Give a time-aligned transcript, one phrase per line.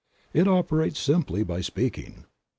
[0.33, 2.25] It operates simply by speaking.